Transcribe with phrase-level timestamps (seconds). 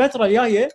[0.00, 0.68] الفترة الجايه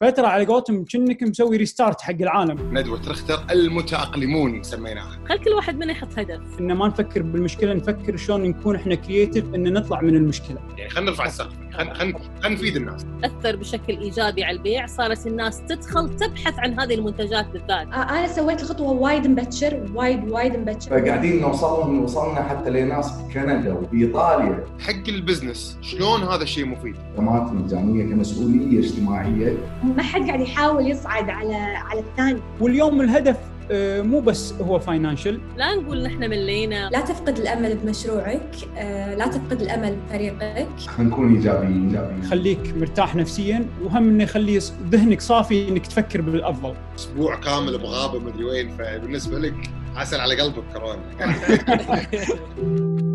[0.00, 2.78] فترة على قولتهم كأنك مسوي restart حق العالم.
[2.78, 6.60] ندوة رختر المتأقلمون سميناها خل كل واحد منا يحط هدف.
[6.60, 10.58] ان ما نفكر بالمشكلة نفكر شلون نكون إحنا creative إن نطلع من المشكلة.
[10.76, 13.06] يعني خلينا نرفع السقف خلينا خلينا نفيد الناس.
[13.24, 17.86] أثر بشكل إيجابي على البيع صارت الناس تدخل تبحث عن هذه المنتجات بالذات.
[17.86, 20.90] آه، أنا سويت الخطوة وايد مبكر وايد وايد مبكر.
[20.90, 24.64] فقاعدين نوصل لهم وصلنا حتى لناس بكندا وبإيطاليا.
[24.80, 29.56] حق ال business شلون هذا الشيء مفيد؟ خدمات مجانيه كمسؤولية اجتماعية.
[29.96, 32.40] ما حد قاعد يحاول يصعد على على الثاني.
[32.60, 33.36] واليوم الهدف
[33.70, 36.90] آه، مو بس هو فاينانشال لا نقول نحن ملينا.
[36.92, 40.68] لا تفقد الأمل بمشروعك آه، لا تفقد الأمل بفريقك.
[40.86, 42.22] خلينا نكون إيجابيين إيجابيين.
[42.24, 44.58] يخليك مرتاح نفسيا وهم إنه يخلي
[44.90, 46.74] ذهنك صافي إنك تفكر بالأفضل.
[46.96, 51.00] أسبوع كامل بغابة مدري وين فبالنسبة لك عسل على قلبك كورونا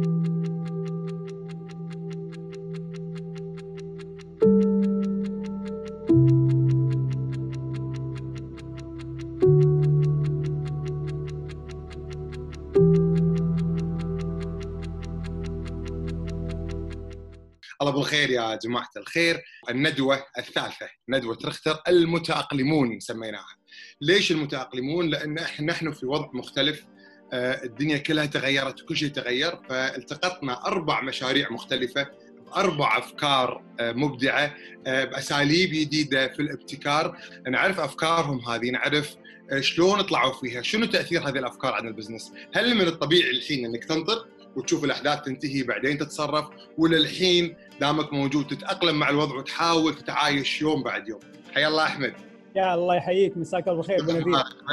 [18.52, 23.56] يا جماعة الخير الندوة الثالثة ندوة رختر المتأقلمون سميناها.
[24.02, 26.86] ليش المتأقلمون؟ لأن إحنا نحن في وضع مختلف
[27.34, 32.08] آه، الدنيا كلها تغيرت وكل شيء تغير فالتقطنا أربع مشاريع مختلفة
[32.46, 34.56] بأربع أفكار آه، مبدعة
[34.88, 37.18] آه، بأساليب جديدة في الابتكار.
[37.50, 39.16] نعرف أفكارهم هذه نعرف
[39.60, 42.34] شلون طلعوا فيها شنو تأثير هذه الأفكار على البزنس.
[42.54, 46.46] هل من الطبيعي الحين أنك تنطر وتشوف الأحداث تنتهي بعدين تتصرف
[46.78, 51.20] ولا الحين دامك موجود تتأقلم مع الوضع وتحاول تتعايش يوم بعد يوم.
[51.56, 52.14] حيا الله أحمد.
[52.56, 54.04] يا الله يحييك مساك الله بالخير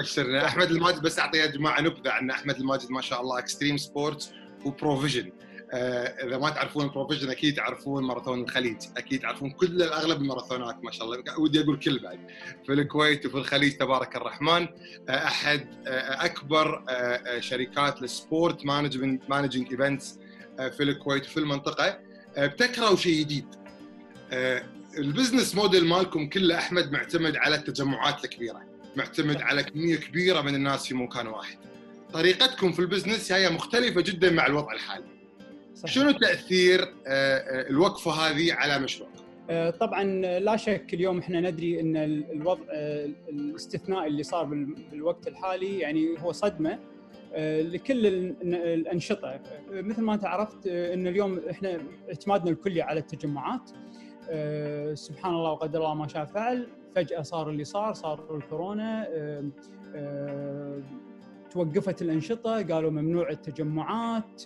[0.03, 3.77] بشرنا أحمد الماجد بس اعطي يا جماعة نبذة عن أحمد الماجد ما شاء الله extreme
[3.77, 4.33] sports
[4.65, 5.33] وبروفيجن
[5.73, 8.77] آه، إذا ما تعرفون بروفيجن أكيد تعرفون ماراثون الخليج.
[8.97, 11.41] أكيد تعرفون كل الأغلب الماراثونات ما شاء الله.
[11.41, 12.19] ودي أقول كل بعد.
[12.67, 14.69] في الكويت وفي الخليج تبارك الرحمن.
[15.09, 16.84] آه، أحد آه، أكبر
[17.41, 20.19] شركات ال sport management managing events
[20.56, 22.08] في الكويت وفي المنطقة.
[22.37, 23.47] ابتكروا شيء جديد.
[24.99, 28.62] ال business model مالكم كله أحمد معتمد على التجمعات الكبيرة
[28.97, 31.59] معتمد على كمية كبيرة من الناس في مكان واحد.
[32.12, 35.05] طريقتكم في ال business هي مختلفة جدا مع الوضع الحالي.
[35.75, 35.94] صحيح.
[35.94, 36.94] شنو تأثير
[37.71, 39.19] الوقفة هذه على مشروعكم؟
[39.81, 40.05] طبعا
[40.39, 41.97] لا شك اليوم إحنا ندري إن
[42.33, 42.62] الوضع
[43.28, 46.78] الاستثنائي اللي صار بالوقت الحالي يعني هو صدمة.
[47.37, 48.06] لكل
[48.53, 49.41] الأنشطة.
[49.71, 53.71] مثل ما انت عرفت إن اليوم إحنا اعتمادنا الكلي على التجمعات.
[54.99, 56.69] سبحان الله وقدر الله ما شاء فعل.
[56.97, 59.09] فجأة صار اللي صار صار الكورونا.
[61.50, 64.43] توقفت الأنشطة قالوا ممنوع التجمعات.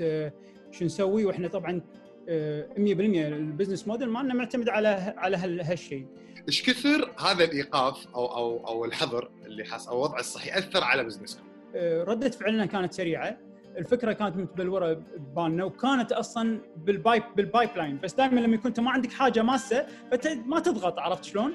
[0.70, 1.80] شو نسوي؟ وإحنا طبعا 100%
[2.26, 6.06] ال business model مالنا معتمد على على هالشيء.
[6.48, 11.04] إيش كثر هذا الإيقاف أو أو أو الحظر اللي حصل أو الوضع الصحي أثر على
[11.04, 11.44] business كم؟
[11.76, 13.38] ردة فعلنا كانت سريعة.
[13.78, 18.80] الفكرة كانت متبلوره ببالنا وكانت أصلا بال pipe بال pipeline بس دائما لما يكون أنت
[18.80, 21.52] ما عندك حاجة ماسة فانت ما تضغط عرفت شلون؟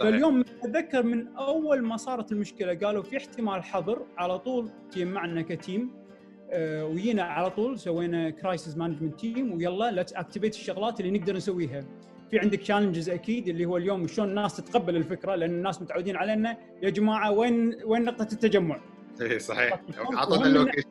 [0.00, 5.52] فاليوم أتذكر من أول ما صارت المشكلة قالوا في احتمال حظر على طول تجمعنا ك
[5.52, 5.90] team
[6.50, 11.84] آه وجينا على طول سوينا crisis management team ويلا let's activate الشغلات اللي نقدر نسويها.
[12.30, 16.56] في عندك challenges أكيد اللي هو اليوم شلون الناس تتقبل الفكرة لأن الناس متعودين علينا.
[16.82, 18.80] يا جماعة وين وين نقطة التجمع؟
[19.20, 19.80] اي صحيح.
[19.98, 20.88] أعطونا ال location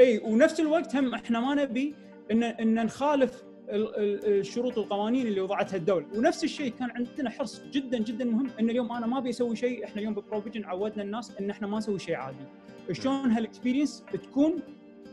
[0.00, 1.94] اي ونفس الوقت هم إحنا ما نبي
[2.30, 6.06] إن إن نخالف الشروط والقوانين اللي وضعتها الدولة.
[6.14, 9.84] ونفس الشيء كان عندنا حرص جدا جدا مهم إن اليوم أنا ما أبي أسوي شيء
[9.84, 12.44] إحنا اليوم ببروفيجن عودنا الناس إن إحنا ما نسوي شيء عادي.
[12.92, 14.62] شلون هال experience تكون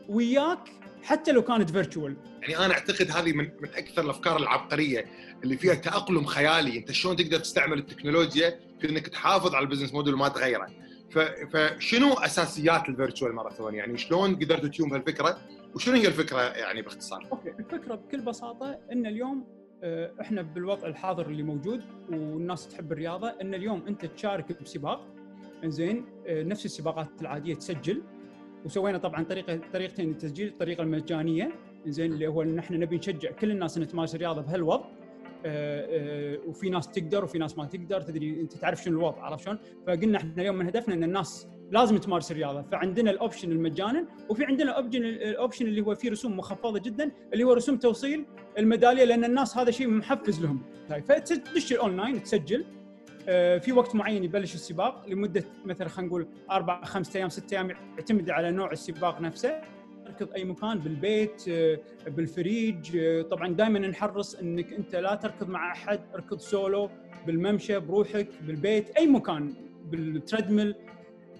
[0.09, 0.59] وياك
[1.03, 5.05] حتى لو كانت virtual يعني أنا أعتقد هذه من من أكثر الأفكار العبقرية
[5.43, 6.77] اللي فيها تأقلم خيالي.
[6.77, 10.67] أنت شلون تقدر تستعمل التكنولوجيا في إنك تحافظ على ال business model وما تغيره.
[11.09, 15.37] فشنو أساسيات ال virtual marathon؟ يعني شلون قدرتوا تجون بهالفكره
[15.75, 19.45] وشنو هي الفكرة يعني باختصار؟ okay الفكرة بكل بساطة إن اليوم
[20.21, 25.05] إحنا بالوضع الحاضر اللي موجود والناس تحب الرياضة إن اليوم أنت تشارك بسباق.
[25.65, 28.01] زين نفس السباقات العادية تسجل.
[28.65, 31.51] وسوينا طبعا طريقة طريقتين للتسجيل الطريقة المجانية.
[31.87, 34.85] زين اللي هو إن إحنا نبي نشجع كل الناس إن تمارس الرياضة بهالوضع.
[36.47, 39.57] وفي ناس تقدر وفي ناس ما تقدر تدري أنت تعرف شنو الوضع عرفت شلون؟
[39.87, 42.61] فقلنا إحنا اليوم من هدفنا إن الناس لازم تمارس الرياضة.
[42.61, 46.79] فعندنا ال option المجاني وفي عندنا ال option ال option اللي هو فيه رسوم مخفضة
[46.79, 48.25] جدا اللي هو رسوم توصيل
[48.57, 50.61] الميدالية لأن الناس هذا شيء محفز لهم.
[50.89, 52.65] فتدش الاونلاين تسجل.
[53.61, 58.29] في وقت معين يبلش السباق لمدة مثلا خلينا نقول أربع خمسة أيام ست أيام يعتمد
[58.29, 59.61] على نوع السباق نفسه.
[60.07, 65.71] تركض أي مكان بالبيت آه، بالفريج آه، طبعا دائما نحرص إنك أنت لا تركض مع
[65.71, 66.89] أحد اركض سولو
[67.27, 69.53] بالممشى بروحك بالبيت أي مكان
[69.85, 70.75] بال treadmill.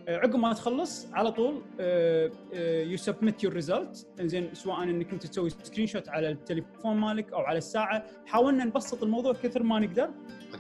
[0.08, 1.62] آه، عقب ما تخلص على طول
[2.92, 7.58] you submit your result زين سواء إنك أنت تسوي screenshot على التليفون مالك أو على
[7.58, 8.06] الساعة.
[8.26, 10.10] حاولنا نبسط الموضوع كثر ما نقدر.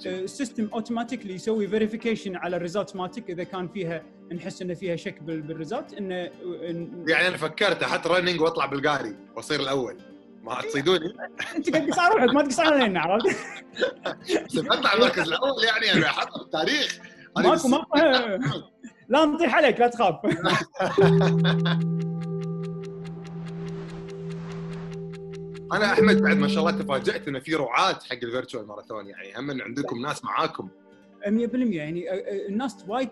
[0.05, 4.03] ال system automatically يسوي verification على ال result مالتك إذا كان فيها
[4.35, 8.65] نحس إنه فيها شك بال- بال result إنه إن- يعني أنا فكرت أحط running وأطلع
[8.65, 9.97] بالقاري وأصير الأول.
[10.43, 11.13] ما تصيدوني؟
[11.55, 13.27] أنت قاعد تقص على روحك ما تقص علينا عرفت؟
[14.45, 16.99] بس أطلع المركز الأول يعني أنا أحط التاريخ.
[17.37, 17.97] ماكو ماكو.
[19.09, 20.15] لا نطيح عليك لا تخاف.
[25.73, 29.33] أنا أحمد بعد ما شاء الله تفاجأت ان في رعاة حق ال virtual marathon يعني
[29.37, 30.69] هم عندكم ناس معاكم.
[31.31, 32.05] 100% يعني
[32.47, 33.09] الناس وايد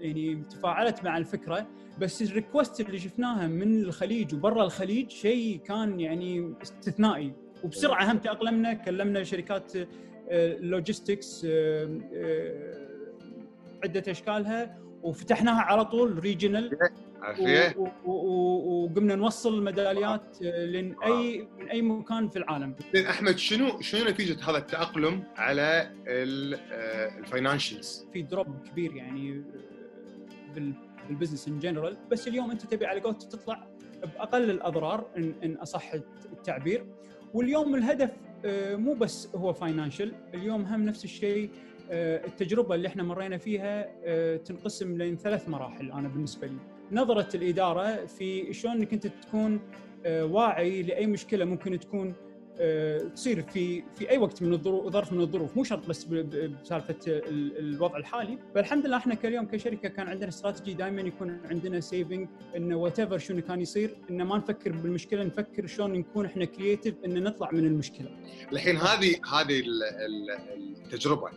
[0.00, 1.66] يعني تفاعلت مع الفكرة
[2.00, 7.32] بس ال request اللي شفناها من الخليج وبرا الخليج شيء كان يعني استثنائي.
[7.64, 9.72] وبسرعة هم تأقلمنا كلمنا شركات
[10.60, 11.46] logistics
[13.84, 16.70] عدة أشكالها وفتحناها على طول regional
[17.24, 22.74] عافيه وقمنا نوصل ميداليات آه، لين اي من أي مكان في العالم.
[22.94, 25.90] زين أحمد شنو شنو نتيجة هذا التأقلم على
[27.18, 30.72] ال financials؟ في drop كبير يعني آه، بال-
[31.08, 33.66] بال business in general بس اليوم أنت تبي على قولتك تطلع
[34.02, 35.92] بأقل الأضرار ان, إن أصح
[36.32, 36.86] التعبير.
[37.34, 38.10] واليوم الهدف
[38.44, 41.50] آه، مو بس هو financial اليوم هم نفس الشيء
[41.90, 46.56] آه، التجربة اللي إحنا مرينا فيها آه، تنقسم لين ثلاث مراحل أنا بالنسبة لي.
[46.92, 49.60] نظرة الإدارة في شلون إنك أنت تكون
[50.06, 52.14] آه، واعي لأي مشكلة ممكن تكون
[52.58, 55.56] آه، تصير في في أي وقت من الظروف ظرف من الظروف.
[55.56, 58.38] مو شرط بس بسالفة ال- الوضع الحالي.
[58.54, 63.42] فالحمد لله إحنا كاليوم كشركة كان عندنا استراتيجي دائما يكون عندنا saving انه whatever شنو
[63.42, 68.08] كان يصير انه ما نفكر بالمشكلة نفكر شلون نكون إحنا creative إن نطلع من المشكلة.
[68.52, 70.30] الحين هذه هذه ال- ال-
[70.84, 71.28] التجربة.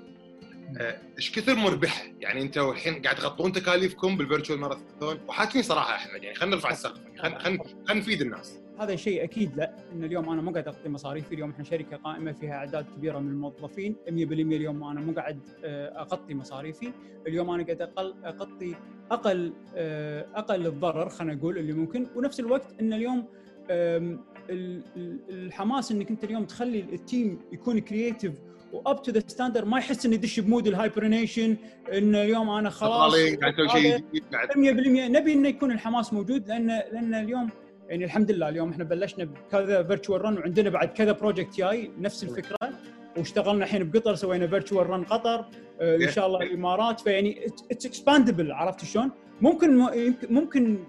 [1.17, 6.23] إيش كثر مربحة؟ يعني أنتوا الحين قاعد تغطون تكاليفكم بال virtual marathon وحاكين صراحة احمد
[6.23, 10.29] يعني خلينا نرفع السقف خلينا خلينا خلينا نفيد الناس هذا شيء أكيد لا إن اليوم
[10.29, 14.09] أنا مو قاعد أغطي مصاريفي اليوم إحنا شركة قائمة فيها أعداد كبيرة من الموظفين 100%
[14.11, 16.93] اليوم أنا مو قاعد آه، أغطي مصاريفي
[17.27, 18.75] اليوم أنا قاعد أقل أغطي
[19.11, 23.27] أقل آه، أقل الضرر خلينا نقول اللي ممكن ونفس الوقت إن اليوم
[25.29, 28.33] الحماس إنك أنت اليوم تخلي ال team يكون creative
[28.73, 31.55] و up to the standard ما يحس إنه يدش ب mode ال hibernation
[31.93, 36.47] إن اليوم أنا خلاص قاعد شيء هذا- جديد قاعد 100% نبي إنه يكون الحماس موجود
[36.47, 37.49] لأن لأن اليوم
[37.89, 42.23] يعني الحمد لله اليوم إحنا بلشنا بكذا virtual run وعندنا بعد كذا project جاي نفس
[42.23, 42.57] الفكرة.
[43.17, 45.45] واشتغلنا الحين بقطر سوينا virtual run قطر
[45.81, 46.99] آه، إن شاء الله الإمارات.
[46.99, 49.11] فيعني it's expandable عرفت شلون؟
[49.41, 49.77] ممكن
[50.29, 50.83] ممكن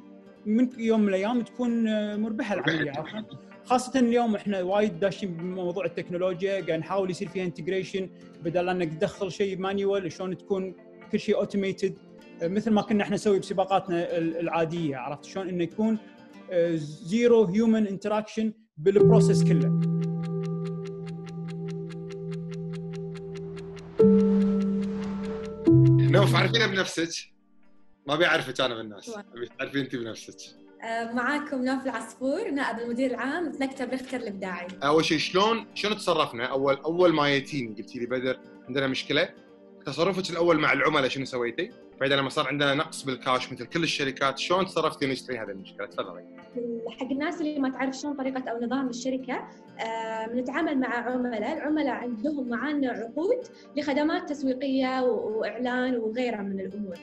[0.47, 3.25] من يوم من الأيام تكون آه، مربحة العملية عرفت؟
[3.69, 8.11] خاصة اليوم إحنا وايد داشين بموضوع التكنولوجيا قاعد نحاول يصير فيها integration
[8.45, 10.75] بدل إنك تدخل شيء manual شلون تكون
[11.13, 11.95] كل شيء automated
[12.43, 15.99] مثل ما كنا إحنا نسوي بسباقاتنا ال- العادية عرفت؟ شلون إنه يكون
[16.75, 19.81] zero human interaction بال process كله.
[26.11, 27.33] نوف عارفين بنفسك.
[28.07, 30.35] ما بيعرفك أنا بالناس أبي تعرفين أنت بنفسك.
[30.35, 30.68] آه،
[31.15, 36.75] معاكم نوف العصفور نائب المدير العام مكتب ريختر الابداعي أول شيء شلون شلون تصرفنا أول
[36.75, 39.29] أول ما جيتيني قلتي لي بدر عندنا مشكلة
[39.87, 41.71] تصرفك الأول مع العملاء شنو سويتي؟
[42.01, 46.25] بعدين لما صار عندنا نقص بالكاش مثل كل الشركات شلون تصرفتي نشتري هذه المشكلة؟ تفضلي.
[47.01, 49.49] حق الناس اللي ما تعرف شلون طريقة أو نظام الشركة
[49.81, 56.97] آه، بنتعامل مع عملاء، العملاء عندهم معانا عقود لخدمات تسويقية وإعلان وغيرها من الأمور.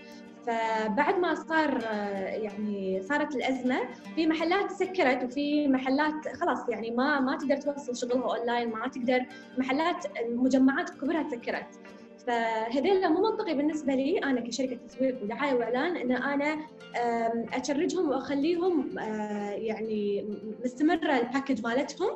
[0.47, 3.79] فبعد ما صار آه، يعني صارت الأزمة
[4.15, 9.25] في محلات سكرت وفي محلات خلاص يعني ما ما تقدر توصل شغلها أونلاين ما تقدر
[9.57, 11.79] محلات المجمعات كبرها تسكرت
[12.27, 16.57] فهذول مو منطقي بالنسبة لي أنا كشركة تسويق ودعاية وإعلان إن أنا
[17.53, 20.25] أ charge هم وأخليهم آه، يعني
[20.63, 22.09] مستمرة ال package مالتهم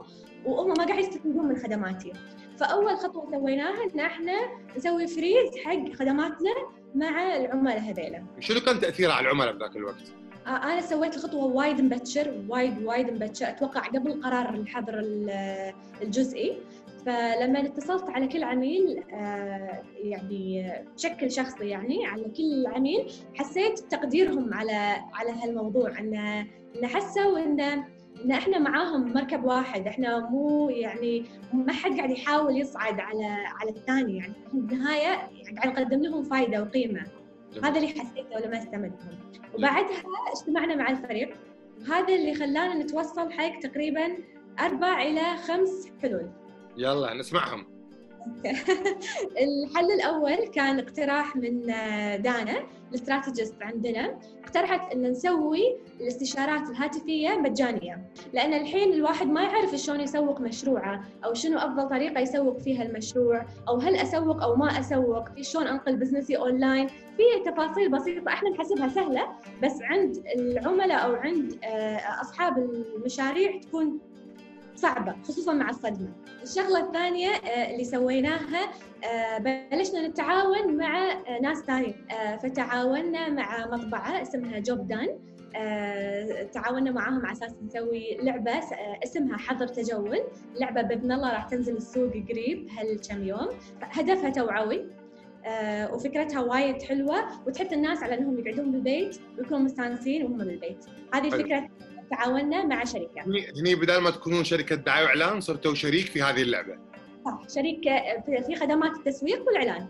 [0.45, 2.13] وهم ما قاعد يستفيدون من خدماتي.
[2.59, 4.33] فأول خطوة سويناها إن إحنا
[4.77, 6.51] نسوي freeze حق خدماتنا
[6.95, 8.23] مع العملاء هذيلا.
[8.39, 10.13] شنو كان تأثيره على العملاء بذاك الوقت؟
[10.47, 13.49] آه، أنا سويت الخطوة وايد مبكر وايد وايد مبكر.
[13.49, 16.57] أتوقع قبل قرار الحظر ال- الجزئي.
[17.05, 24.53] فلما اتصلت على كل عميل آه، يعني بشكل شخصي يعني على كل عميل حسيت تقديرهم
[24.53, 25.99] على على هالموضوع.
[25.99, 26.15] ان
[26.75, 27.83] ان حسوا ان
[28.25, 33.25] إن إحنا معاهم مركب واحد إحنا مو يعني ما حد قاعد يحاول يصعد على
[33.61, 37.01] على الثاني يعني بالنهايه يعني قاعد نقدم لهم فائده وقيمة.
[37.63, 39.19] هذا اللي حسيته لما استمدهم.
[39.53, 40.03] وبعدها
[40.35, 41.33] اجتمعنا مع الفريق.
[41.81, 44.17] وهذا اللي خلانا نتوصل حق تقريبا
[44.59, 46.29] أربع إلى خمس حلول.
[46.77, 47.78] يلا نسمعهم.
[49.43, 57.29] الحل الأول كان اقتراح من آه، دانا ال strategist عندنا اقترحت إن نسوي الاستشارات الهاتفية
[57.29, 62.83] مجانية لأن الحين الواحد ما يعرف شلون يسوق مشروعه أو شنو أفضل طريقة يسوق فيها
[62.83, 68.33] المشروع أو هل أسوق أو ما أسوق شلون أنقل business ي online في تفاصيل بسيطة
[68.33, 69.27] إحنا نحسبها سهلة
[69.63, 73.99] بس عند العملاء أو عند آه، أصحاب المشاريع تكون
[74.81, 76.13] صعبة خصوصا مع الصدمة.
[76.43, 78.71] الشغلة الثانية آه، اللي سويناها
[79.03, 81.95] آه، بلشنا نتعاون مع آه، ناس ثانيين
[82.43, 85.19] فتعاوننا مع مطبعة اسمها جوب دان
[86.51, 88.59] تعاوننا معاهم على أساس نسوي لعبة
[89.03, 90.19] اسمها حظر تجول.
[90.59, 93.47] لعبة بإذن الله راح تنزل السوق قريب هالكم يوم.
[93.81, 94.85] هدفها توعوي
[95.93, 100.85] وفكرتها وايد حلوة وتحث الناس على إنهم يقعدون بالبيت ويكونوا مستانسين وهم بالبيت.
[101.13, 101.69] هذه فكره
[102.11, 103.21] تعاوننا مع شركة.
[103.59, 106.77] هني بدل ما تكونون شركة دعاية وإعلان صرتوا شريك في هذه اللعبة.
[107.25, 107.39] صح.
[107.55, 107.81] شريك
[108.45, 109.87] في خدمات التسويق والإعلان.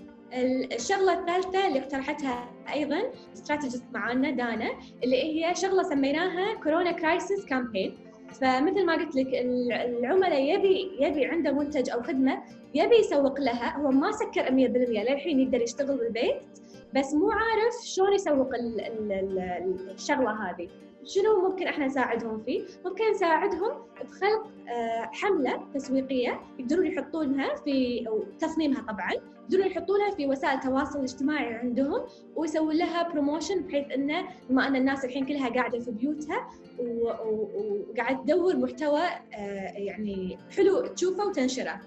[0.74, 3.02] الشغلة الثالثة اللي اقترحتها أيضا
[3.34, 4.70] strategist معانا دانا
[5.04, 7.98] اللي هي شغلة سميناها corona crisis campaign
[8.42, 13.78] فمثل ما قلت لك العملاء يبي يبي عنده منتج أو خدمة يبي يسوق لها.
[13.78, 16.42] هو ما سكر 100% للحين يقدر يشتغل بالبيت
[16.96, 18.50] بس مو عارف شلون يسوق
[19.94, 20.70] الشغلة هذه.
[21.10, 28.06] شنو ممكن إحنا نساعدهم فيه؟ ممكن نساعدهم بخلق آه، حملة تسويقية يقدرون يحطونها في
[28.39, 29.12] تصميمها طبعا
[29.44, 32.01] يقدرون يحطونها في وسائل التواصل الاجتماعي عندهم
[32.36, 36.50] ويسوون لها بروموشن بحيث إنه بما أن الناس الحين كلها قاعدة في بيوتها
[36.80, 39.01] وقاعد تدور محتوى
[39.34, 41.82] آه، يعني حلو تشوفه وتنشره.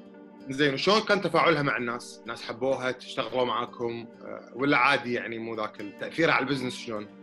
[0.50, 5.54] زين وشلون كان تفاعلها مع الناس؟ الناس حبوها تشتغلوا معاكم آه، ولا عادي يعني مو
[5.54, 7.21] ذاك التاثير على ال business شلون؟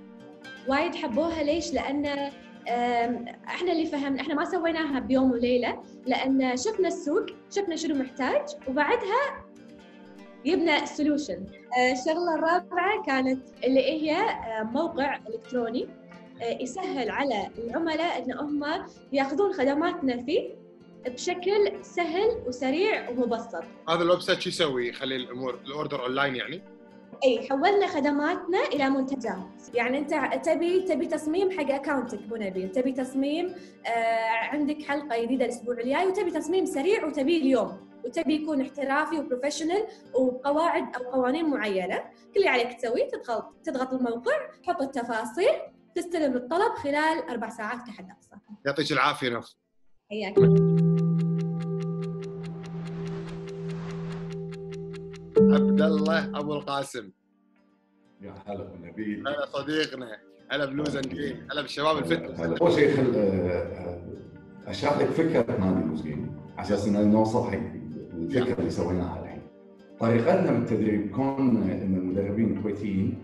[0.70, 2.06] وايد حبوها ليش؟ لأن
[3.48, 9.46] إحنا اللي فهمنا إحنا ما سويناها بيوم وليلة لأن شفنا السوق شفنا شنو محتاج وبعدها
[10.46, 11.46] جبنا solution
[11.78, 15.88] آه، الشغلة الرابعة كانت اللي هي آه، موقع إلكتروني
[16.42, 18.66] آه، يسهل على العملاء إن هم
[19.14, 20.50] ياخذون خدماتنا فيه
[21.06, 23.64] بشكل سهل وسريع ومبسط.
[23.90, 26.62] هذا ال website شو يسوي؟ يخلي الأمور ال order online يعني؟
[27.24, 29.48] اي حولنا خدماتنا إلى منتجات.
[29.74, 32.72] يعني أنت تبي تبي تصميم حق اكونتك ابو نبيل.
[32.72, 37.90] تبي تصميم آه عندك حلقة جديدة الأسبوع الجاي وتبي تصميم سريع وتبي اليوم.
[38.06, 41.98] وتبي يكون احترافي و professional وبقواعد أو قوانين معينة.
[42.34, 45.54] كل اللي عليك تسويه تضغط تضغط الموقع تحط التفاصيل
[45.96, 48.30] تستلم الطلب خلال أربع ساعات كحد أقصى.
[48.66, 49.56] يعطيك العافية نف
[50.10, 50.38] حياك
[55.54, 57.10] عبد الله أبو القاسم.
[58.22, 60.18] يا هلا بالنبيل هلا صديقنا
[60.52, 64.02] هلا بلوزنجين هلا بالشباب الفتنس أول شيء خل آه،
[64.68, 67.60] أشرح لك فكرة نادي لوزنجين على أساس ان نوصل حق
[68.14, 69.42] الفكرة اللي سويناها الحين
[70.00, 73.24] طريقتنا بالتدريب كون إن المدربين الكويتيين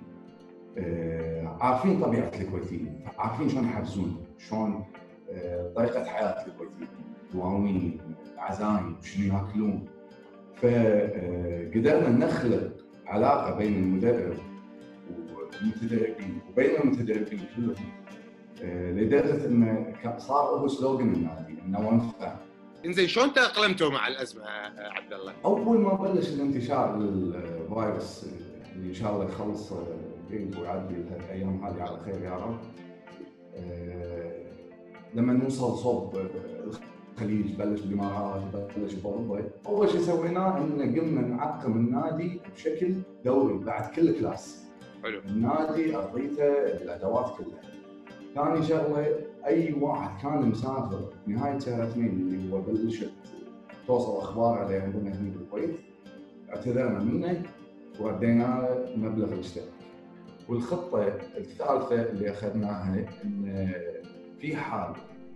[0.78, 4.86] آه، عارفين طبيعة الكويتيين عارفين شلون يحفزون شلون
[5.32, 6.88] آه، طريقة حياة الكويتيين
[7.34, 7.98] دواوين
[8.38, 9.88] عزايم شنو يأكلون.
[10.58, 12.72] فقدرنا نخلق
[13.08, 14.38] علاقة بين المدرب
[15.36, 17.40] والمتدربين وبين المتدربين.
[17.56, 17.76] كلهم
[18.64, 22.36] آه، لدرجة انه صار هو سلوجن النادي إنه وانفع
[22.86, 24.44] إنزين شلون تأقلمتوا مع الأزمة
[24.78, 28.26] عبد الله؟ أول ما بلش الانتشار للفيروس
[28.76, 29.74] اللي إن شاء الله يخلص
[30.30, 32.58] قريب ويعدي الأيام هذه على خير يا رب.
[33.56, 34.46] آه،
[35.14, 36.18] لما نوصل صوب
[37.16, 38.42] الخليج بلش بالامارات
[38.78, 39.44] بلش بأوروبا.
[39.68, 42.94] أول شيء سويناه إن قمنا نعقم النادي بشكل
[43.26, 44.66] دوري بعد كل كلاس.
[45.04, 45.20] حلو.
[45.20, 46.44] النادي ارضيته
[46.82, 47.62] الادوات كلها.
[48.36, 53.12] ثاني شغلة أي واحد كان مسافر نهايه شهر اثنين اللي هو بلشت
[53.88, 55.76] توصل أخبار عليه عندنا هنا بالكويت
[56.50, 57.42] اعتذرنا منه
[58.00, 59.68] وردينا مبلغ الاشتراك.
[60.50, 61.04] والخطة
[61.38, 63.74] الثالثة اللي أخذناها إن
[64.40, 64.94] في حال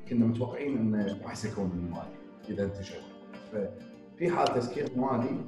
[0.10, 2.16] كنا متوقعين انه راح يسكرون الموالي
[2.50, 3.02] إذا انتشر.
[3.52, 5.46] ففي حال تسكير موالي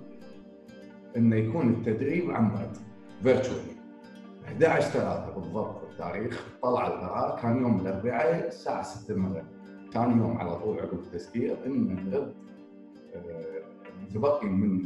[1.18, 2.78] إنه يكون التدريب عن بعد
[3.24, 3.72] فيرتشوالي
[4.46, 9.46] 11 3 بالضبط التاريخ طلع القرار كان يوم الأربعاء الساعة 6 المغرب
[9.94, 12.34] ثاني يوم على طول عقب التسكير إن نرد
[13.16, 13.62] آه،
[14.04, 14.86] متبقي من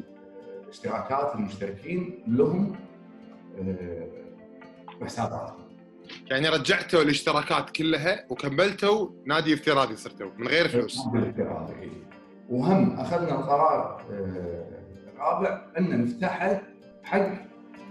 [0.70, 2.76] اشتراكات المشتركين لهم
[3.60, 4.08] آه،
[5.02, 5.65] بحساباتهم
[6.32, 11.00] يعني رجعتوا الاشتراكات كلها وكملتوا نادي افتراضي صرتوا من غير فلوس.
[11.00, 11.92] افتراضي.
[12.50, 14.66] وهم أخذنا القرار آه،
[15.16, 16.62] الرابع أن نفتحه
[17.04, 17.28] حق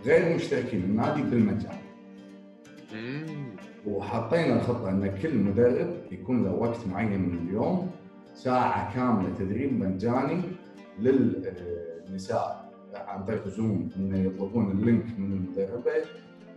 [0.04, 1.78] غير المشتركين النادي بالمجان.
[3.86, 7.90] وحطينا الخطة أن كل مدرب يكون له وقت معين من اليوم
[8.34, 10.42] ساعة كاملة تدريب مجاني
[10.98, 15.92] للنساء عن طريق زوم إنه يطلبون ال link من المدربه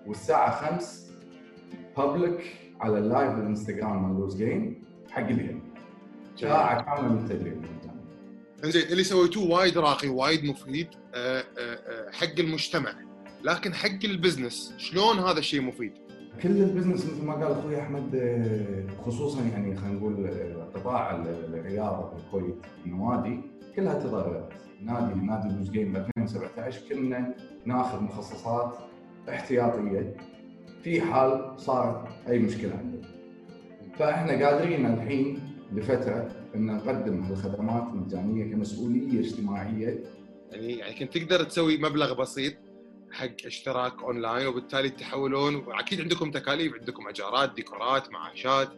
[0.08, 1.07] والساعة 5
[1.98, 5.62] public على ال live الانستغرام مال لوز جيم حق اليوم
[6.36, 7.62] ساعه كامله من التدريب.
[8.64, 12.94] انزين اللي سويتوه وايد راقي وايد مفيد آه، آه، آه، حق المجتمع.
[13.44, 15.92] لكن حق ال business شلون هذا الشيء مفيد؟
[16.44, 18.10] كل ال business مثل ما قال أخوي أحمد
[19.06, 20.30] خصوصا يعني خلينا نقول
[20.76, 22.56] قطاع ال- الرياضه بالكويت
[22.86, 23.40] النوادي
[23.76, 24.50] كلها تضررت.
[24.82, 28.78] نادي نادي لوز جيم ب 2017 كنا ناخذ مخصصات
[29.30, 30.14] احتياطية.
[30.84, 33.08] في حال صارت أي مشكلة عندنا.
[34.00, 35.40] فإحنا قادرين الحين
[35.74, 40.04] لفتره إن نقدم هالخدمات مجانيه كمسؤولية اجتماعية.
[40.52, 42.54] يعني يعني كنت تقدر تسوي مبلغ بسيط
[43.12, 48.70] حق اشتراك أونلاين وبالتالي تحولون وأكيد عندكم تكاليف عندكم أجارات ديكورات معاشات.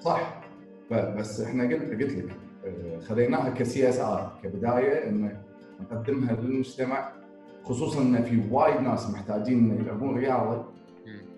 [0.00, 0.40] صح.
[0.90, 5.42] بس إحنا قلت قلت لك آه، خليناها ك CSR كبداية إن
[5.80, 7.12] نقدمها للمجتمع
[7.64, 10.64] خصوصا إن في وايد ناس محتاجين ان يلعبون رياضة.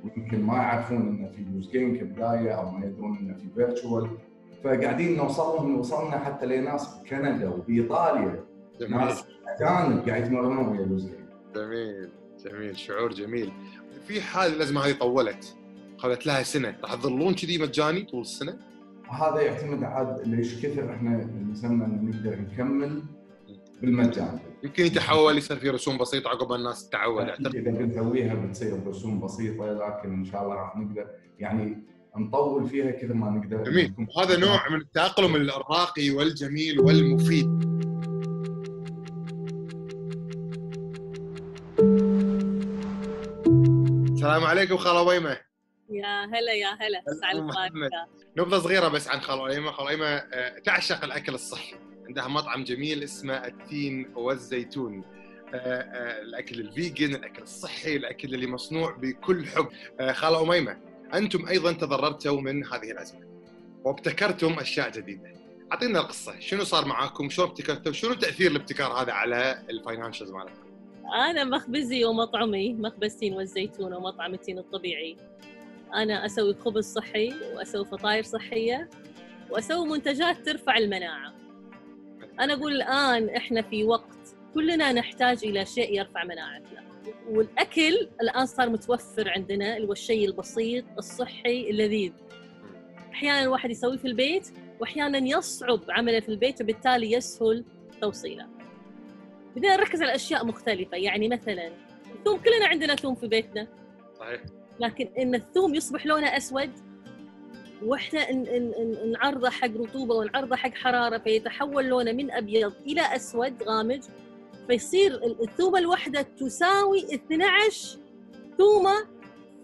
[0.05, 4.11] ويمكن ما يعرفون ان في لوز جيم كبداية أو ما يدرون ان في virtual
[4.65, 8.45] فقاعدين نوصل لهم وصلنا حتى لناس بكندا وبإيطاليا.
[8.81, 8.97] جميل.
[8.97, 12.09] ناس أجانب قاعد يتمرنون ويا لوز جيم جميل
[12.45, 12.79] جميل.
[12.79, 13.53] شعور جميل.
[14.07, 15.57] في حال الازمه هذه طولت
[15.99, 16.77] خذت لها سنة.
[16.83, 18.59] راح تظلون كذي مجاني طول السنة؟
[19.11, 23.03] هذا يعتمد عاد ليش كثر إحنا نسمى نقدر نكمل
[23.81, 24.39] بالمجان.
[24.63, 27.55] يمكن يتحول يصير في رسوم بسيطة عقب الناس تتعود اعتقد.
[27.55, 31.07] إذا بنسويها بتصير برسوم بسيطة لكن إن شاء الله راح نقدر.
[31.39, 31.85] يعني
[32.17, 33.63] نطول فيها كثر ما نقدر.
[33.63, 33.95] جميل.
[34.17, 37.81] وهذا نوع من التأقلم الراقي والجميل والمفيد.
[44.13, 45.39] السلام عليكم خاله ويمه
[45.91, 47.03] يا هلا يا هلا.
[48.37, 51.90] نبذة صغيرة بس عن خاله ويمه خاله ويمه آه، تعشق الأكل الصحي.
[52.11, 55.05] عندها مطعم جميل اسمه التين والزيتون.
[55.55, 59.69] آه، آه، الأكل ال vegan الأكل الصحي الأكل اللي مصنوع بكل حب.
[60.01, 60.77] آه، خالة أميمة
[61.15, 63.21] أنتم أيضا تضررتوا من هذه الأزمة
[63.85, 65.33] وابتكرتم أشياء جديدة.
[65.73, 70.71] أعطينا القصة شنو صار معاكم؟ شلون ابتكرتوا؟ شنو تأثير الابتكار هذا على ال financials مالتكم
[71.31, 75.17] أنا مخبزي ومطعمي مخبز التين والزيتون ومطعم التين الطبيعي.
[75.95, 78.91] أنا أسوي خبز صحي وأسوي فطاير صحية
[79.51, 81.40] وأسوي منتجات ترفع المناعة.
[82.41, 86.85] أنا أقول الآن إحنا في وقت كلنا نحتاج إلى شيء يرفع مناعتنا.
[87.29, 92.13] والأكل الآن صار متوفر عندنا اللي هو الشيء البسيط الصحي اللذيذ.
[93.13, 94.49] أحيانا الواحد يسويه في البيت
[94.81, 97.65] وأحيانا يصعب عمله في البيت وبالتالي يسهل
[98.01, 98.47] توصيله.
[99.57, 100.97] بدنا نركز على أشياء مختلفة.
[100.97, 101.71] يعني مثلا
[102.15, 103.67] الثوم كلنا عندنا ثوم في بيتنا.
[104.19, 104.41] صحيح.
[104.81, 106.71] لكن إن الثوم يصبح لونه أسود
[107.83, 108.33] وإحنا
[109.13, 114.01] نعرضه حق رطوبة ونعرضه حق حرارة فيتحول لونه من أبيض إلى أسود غامج
[114.69, 117.99] فيصير ال- الثومه الواحدة تساوي 12
[118.59, 118.95] ثومة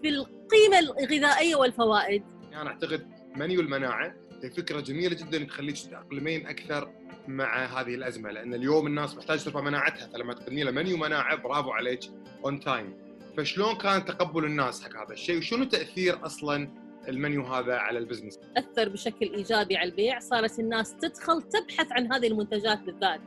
[0.01, 2.23] في القيمة الغذائية والفوائد.
[2.53, 6.91] أنا أعتقد منيو المناعه هي فكرة جميلة جدا تخليك تتأقلمين أكثر
[7.27, 11.71] مع هذه الأزمة لأن اليوم الناس محتاجة ترفع مناعتها فلما تقدمي له منيو مناعه برافو
[11.71, 11.99] عليك
[12.45, 12.93] on time
[13.37, 16.69] فشلون كان تقبل الناس حق هذا الشيء؟ وشنو تأثير أصلا
[17.07, 18.39] المنيو هذا على البزنس.
[18.57, 23.21] اثر بشكل إيجابي على البيع صارت الناس تدخل تبحث عن هذه المنتجات بالذات.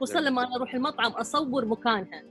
[0.00, 2.22] خصوصا لما أنا أروح المطعم أصور مكانها.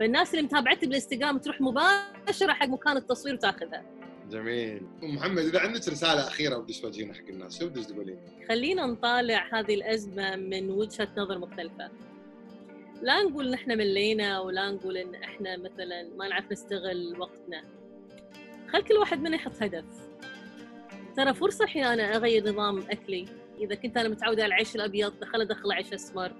[0.00, 3.84] فالناس اللي متابعتي بالإنستغرام تروح مباشرة حق مكان التصوير وتأخذها.
[4.30, 4.82] جميل.
[5.02, 9.74] محمد إذا عندك رسالة أخيرة ودك توجهينها حق الناس شو بدك تقولين؟ خلينا نطالع هذه
[9.74, 11.90] الأزمة من وجهة نظر مختلفة.
[13.02, 17.64] لا نقول نحن ملينا ولا نقول إن إحنا مثلا ما نعرف نستغل وقتنا.
[18.72, 20.09] خل كل واحد منا يحط هدف.
[21.20, 23.26] ترى فرصة حين أنا أغير نظام أكلي.
[23.58, 26.32] إذا كنت أنا متعودة على العيش الأبيض دخل ادخل عيش أسمر.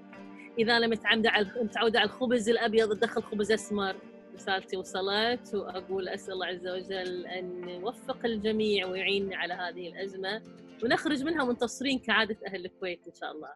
[0.59, 3.95] إذا أنا متعوده على متعودة على الخبز الأبيض ادخل خبز أسمر.
[4.35, 10.41] رسالتي وصلت وأقول أسأل الله عز وجل أن يوفق الجميع ويعيننا على هذه الأزمة
[10.83, 13.53] ونخرج منها منتصرين كعادة أهل الكويت إن شاء الله.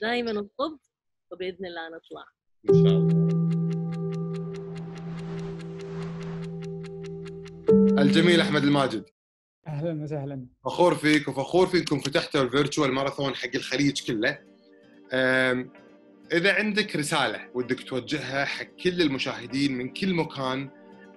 [0.00, 0.78] دائما نطب
[1.30, 2.24] وبإذن الله نطلع.
[2.70, 3.24] إن شاء الله.
[8.02, 9.13] الجميل أحمد الماجد.
[9.66, 10.46] أهلا وسهلا.
[10.64, 14.38] فخور فيك وفخور فيكم فتحتوا الفيرتشوال ماراثون حق الخليج كله.
[16.32, 20.68] إذا عندك رسالة ودك توجهها حق كل المشاهدين من كل مكان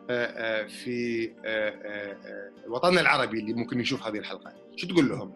[0.10, 2.18] أه، أه، في أه،
[2.68, 5.32] وطننا العربي اللي ممكن يشوف هذه الحلقة شو تقول لهم؟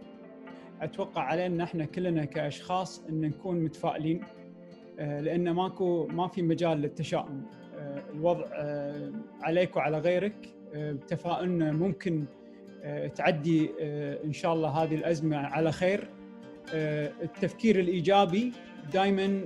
[0.82, 4.24] أتوقع علينا إحنا كلنا كأشخاص إن نكون متفائلين
[4.98, 7.46] لأن ماكو ما في مجال للتشاؤم.
[8.14, 8.46] الوضع
[9.42, 10.56] عليك وعلى غيرك
[11.08, 12.26] تفاؤلنا ممكن
[13.16, 16.10] تعدي آه، إن شاء الله هذه الأزمة على خير.
[16.74, 18.52] آه، التفكير الإيجابي
[18.94, 19.46] دائما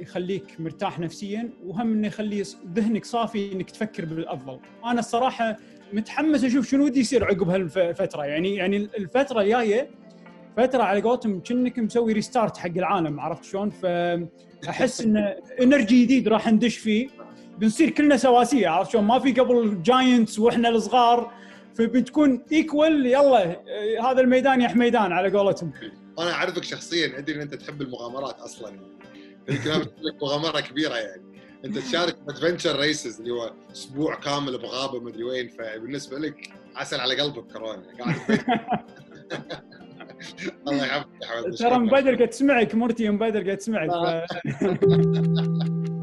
[0.00, 2.42] يخليك مرتاح نفسيا وهم إنه يخلي
[2.74, 4.58] ذهنك صافي إنك تفكر بالأفضل.
[4.84, 5.56] أنا الصراحة
[5.92, 8.24] متحمس أشوف شنو ودي يصير عقب هالفترة.
[8.24, 9.90] يعني يعني الفترة الجاية
[10.56, 16.48] فترة على قولتهم كأنك مسوي restart حق العالم عرفت شلون؟ فأحس إن energy جديد راح
[16.48, 17.08] ندش فيه.
[17.58, 21.32] بنصير كلنا سواسية عرفت شلون؟ ما في قبل giants وإحنا الصغار.
[21.74, 23.62] فبتكون equal يلا
[24.02, 25.72] هذا الميدان يا حميدان على قولتهم.
[26.18, 28.80] أنا أعرفك شخصيا ادري إن أنت تحب المغامرات أصلا.
[29.48, 31.22] الكلام لك مغامرة كبيرة يعني.
[31.64, 37.20] أنت تشارك adventure races اللي هو أسبوع كامل بغابة مدري وين فبالنسبة لك عسل على
[37.20, 38.16] قلبك كورونا قاعد
[40.68, 43.90] الله يحفظك يا حمد ترى مبادر قاعد تسمعك مرتي مبادر قاعد تسمعك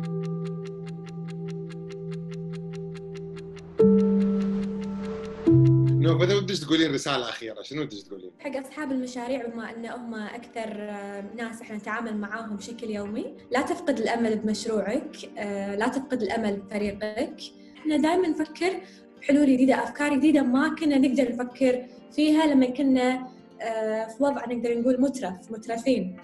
[6.07, 6.11] آه.
[6.11, 10.13] نوف ودا ودك تقولين رسالة أخيرة شنو ودك تقولين؟ حق أصحاب المشاريع بما إن هم
[10.13, 16.21] أكثر آه، ناس إحنا نتعامل معاهم بشكل يومي لا تفقد الأمل بمشروعك آه، لا تفقد
[16.21, 17.41] الأمل بفريقك
[17.77, 18.73] إحنا دائما نفكر
[19.21, 23.27] بحلول جديدة أفكار جديدة ما كنا نقدر نفكر فيها لما كنا
[23.61, 26.17] آه، في وضع نقدر نقول مترف مترفين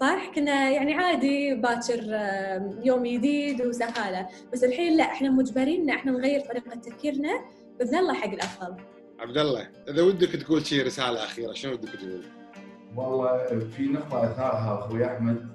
[0.00, 2.00] صح كنا يعني عادي باكر
[2.84, 7.44] يوم جديد وسهالة بس الحين لا إحنا مجبرين إن إحنا نغير طريقة تفكيرنا
[7.78, 8.76] بإذن الله حق الأفضل
[9.20, 12.22] عبد الله إذا ودك تقول شيء رسالة أخيرة شنو ودك تقول؟
[12.96, 15.48] والله في نقطة اثارها أخوي أحمد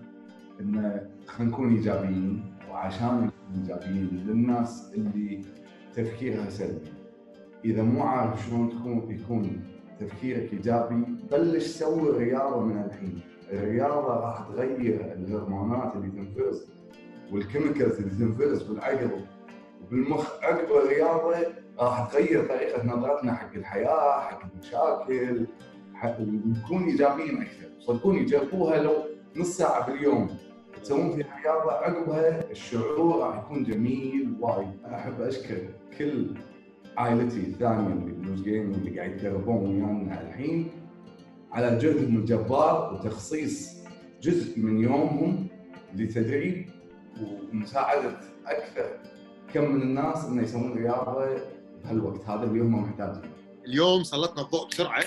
[0.59, 5.41] إن خلينا نكون إيجابيين وعشان نكون إيجابيين للناس اللي
[5.95, 6.93] تفكيرها سلبي.
[7.65, 9.63] إذا مو عارف شلون تكون يكون
[9.99, 13.19] تفكيرك إيجابي بلش سوي رياضة من الحين.
[13.51, 16.67] الرياضة راح تغير الهرمونات اللي تنفرز
[17.31, 19.09] وال chemicals اللي تنفرز بالعقل
[19.81, 21.35] وبالمخ عقب الرياضة
[21.79, 25.45] راح تغير طريقة نظرتنا حق الحياة حق المشاكل
[25.93, 27.69] حق نكون ايجابيين أكثر.
[27.79, 28.93] صدقوني جربوها لو
[29.35, 30.29] نص ساعة باليوم.
[30.83, 34.83] تسوون فيها رياضه عقبها الشعور راح يكون جميل وايد.
[34.93, 35.57] أحب أشكر
[35.97, 36.27] كل
[36.97, 40.71] عائلتي الثانية اللي بلوز جيم اللي قاعد يدربون ويانا الحين
[41.51, 43.85] على جهدهم الجبار وتخصيص
[44.21, 45.47] جزء من يومهم
[45.95, 46.65] لتدريب
[47.53, 48.85] ومساعدة أكثر.
[49.53, 51.37] كم من الناس إنه يسوون رياضة
[51.85, 53.31] بهالوقت هذا اللي هم محتاجين.
[53.65, 55.03] اليوم سلطنا الضوء بسرعة.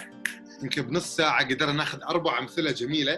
[0.62, 3.12] يمكن بنص ساعة قدرنا ناخذ أربع أمثلة جميلة.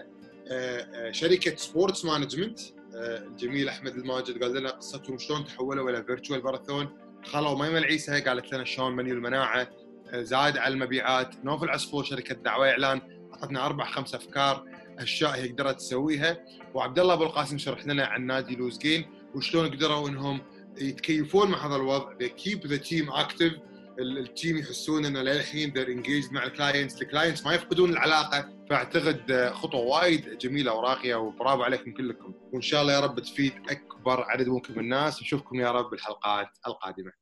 [0.53, 2.61] آه، آه، شركة سبورتس مانجمنت
[2.95, 6.89] الجميل أحمد الماجد قال لنا قصتهم شلون تحولوا إلى virtual marathon
[7.25, 9.69] خالة أميمة العيسى قالت لنا شلون منيو المناعة.
[10.09, 11.45] آه، زاد على المبيعات.
[11.45, 13.01] نوف العصفور شركة دعوة إعلان.
[13.33, 14.65] أعطتنا أربع خمس أفكار.
[14.99, 16.39] أشياء هي قدرت تسويها.
[16.75, 20.41] وعبد الله أبو القاسم شرح لنا عن نادي لوز جيم وشلون قدروا إنهم
[20.79, 22.13] يتكيفون مع هذا الوضع.
[22.23, 23.71] They keep the team active.
[23.99, 28.49] ال team يحسون إنه للحين they're engaged مع ال clients ال clients ما يفقدون العلاقة
[28.71, 32.35] فأعتقد خطوة وايد جميلة وراقية وبرافو عليكم كلكم.
[32.53, 35.23] وإن شاء الله يا رب تفيد أكبر عدد ممكن من الناس.
[35.23, 37.13] نشوفكم يا رب بالحلقات القادمة.